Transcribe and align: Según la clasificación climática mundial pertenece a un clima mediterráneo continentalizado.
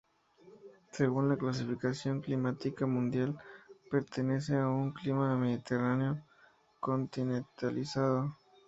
Según 0.93 1.29
la 1.29 1.37
clasificación 1.37 2.21
climática 2.21 2.87
mundial 2.87 3.37
pertenece 3.91 4.57
a 4.57 4.67
un 4.67 4.93
clima 4.93 5.37
mediterráneo 5.37 6.23
continentalizado. 6.79 8.35